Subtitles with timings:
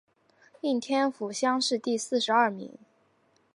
[0.61, 2.73] 应天府乡试第四十二名。